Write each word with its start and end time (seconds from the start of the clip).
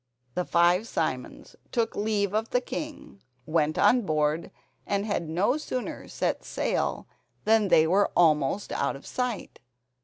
The 0.33 0.45
five 0.45 0.87
Simons 0.87 1.55
took 1.71 1.95
leave 1.95 2.33
of 2.33 2.49
the 2.49 2.59
king, 2.59 3.21
went 3.45 3.77
on 3.77 4.01
board, 4.01 4.49
and 4.87 5.05
had 5.05 5.29
no 5.29 5.57
sooner 5.57 6.07
set 6.07 6.43
sail 6.43 7.05
than 7.45 7.67
they 7.67 7.85
were 7.85 8.09
almost 8.15 8.71
out 8.71 8.95
of 8.95 9.05
sight. 9.05 9.59